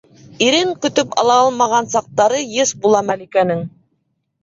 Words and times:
Ирен 0.45 0.71
көтөп 0.85 1.13
ала 1.25 1.35
алмаған 1.43 1.91
саҡтары 1.99 2.43
йыш 2.49 2.75
була 2.83 3.07
Мәликәнең. 3.15 3.67